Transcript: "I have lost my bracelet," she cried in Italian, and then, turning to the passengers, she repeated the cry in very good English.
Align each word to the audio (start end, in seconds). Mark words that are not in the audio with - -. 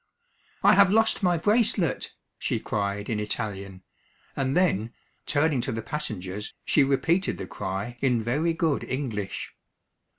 "I 0.63 0.73
have 0.73 0.91
lost 0.91 1.21
my 1.21 1.37
bracelet," 1.37 2.15
she 2.39 2.59
cried 2.59 3.07
in 3.07 3.19
Italian, 3.19 3.83
and 4.35 4.57
then, 4.57 4.95
turning 5.27 5.61
to 5.61 5.71
the 5.71 5.83
passengers, 5.83 6.55
she 6.65 6.83
repeated 6.83 7.37
the 7.37 7.45
cry 7.45 7.97
in 8.01 8.19
very 8.19 8.53
good 8.53 8.83
English. 8.83 9.53